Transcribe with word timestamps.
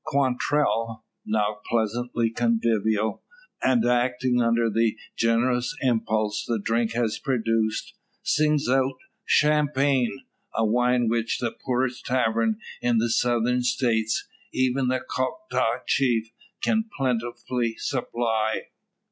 Quantrell, 0.03 1.05
now 1.27 1.59
pleasantly 1.69 2.31
convivial, 2.31 3.21
and 3.61 3.85
acting 3.85 4.41
under 4.41 4.67
the 4.67 4.97
generous 5.15 5.75
impulse 5.83 6.43
the 6.43 6.57
drink 6.57 6.93
has 6.93 7.19
produced, 7.19 7.93
sings 8.23 8.67
out 8.67 8.95
"Champagne!" 9.25 10.23
a 10.55 10.65
wine 10.65 11.07
which 11.07 11.37
the 11.37 11.51
poorest 11.51 12.07
tavern 12.07 12.57
in 12.81 12.97
the 12.97 13.11
Southern 13.11 13.61
States, 13.61 14.27
even 14.51 14.87
the 14.87 15.05
Choctaw 15.15 15.83
Chief, 15.85 16.31
can 16.63 16.89
plentifully 16.97 17.75
supply. 17.77 18.69